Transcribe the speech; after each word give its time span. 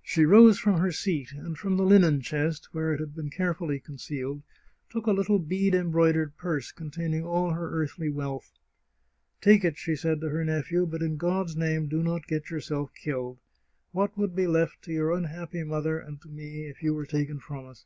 She 0.00 0.24
rose 0.24 0.58
from 0.58 0.78
her 0.80 0.90
seat, 0.90 1.32
and 1.32 1.58
from 1.58 1.76
the 1.76 1.82
linen 1.84 2.22
chest, 2.22 2.70
where 2.72 2.94
it 2.94 3.00
had 3.00 3.14
been 3.14 3.28
carefully 3.28 3.78
concealed, 3.78 4.42
took 4.88 5.06
a 5.06 5.12
little 5.12 5.38
bead 5.38 5.74
embroid 5.74 6.14
ered 6.14 6.36
purse, 6.38 6.72
containing 6.72 7.22
all 7.22 7.50
her 7.50 7.70
earthly 7.82 8.08
wealth." 8.08 8.50
Take 9.42 9.62
it," 9.62 9.76
she 9.76 9.94
said 9.94 10.22
to 10.22 10.30
her 10.30 10.42
nephew," 10.42 10.86
but 10.90 11.02
in 11.02 11.18
God's 11.18 11.54
name 11.54 11.86
do 11.86 12.02
not 12.02 12.26
get 12.26 12.48
yourself 12.48 12.94
killed! 12.94 13.40
What 13.92 14.16
would 14.16 14.34
be 14.34 14.46
left 14.46 14.80
to 14.84 14.90
your 14.94 15.12
unhappy 15.12 15.62
mother 15.64 15.98
and 15.98 16.18
to 16.22 16.30
me 16.30 16.64
if 16.66 16.82
you 16.82 16.94
were 16.94 17.04
taken 17.04 17.38
from 17.38 17.66
us 17.68 17.84